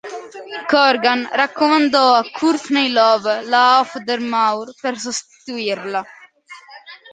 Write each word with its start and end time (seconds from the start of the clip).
Corgan 0.67 1.29
raccomandò 1.31 2.15
a 2.15 2.23
Courtney 2.31 2.91
Love 2.91 3.43
la 3.43 3.77
Auf 3.77 3.99
der 4.03 4.19
Maur 4.19 4.73
per 4.81 4.97
sostituirla. 4.97 6.03